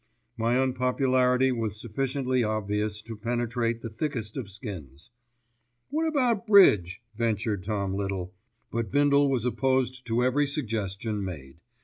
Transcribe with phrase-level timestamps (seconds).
[0.35, 5.11] My unpopularity was sufficiently obvious to penetrate the thickest of skins.
[5.91, 8.33] "What about bridge?" ventured Tom Little.
[8.71, 11.57] But Bindle was opposed to every suggestion made.